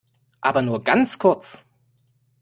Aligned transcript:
Aber 0.41 0.63
nur 0.63 0.83
ganz 0.83 1.19
kurz! 1.19 1.63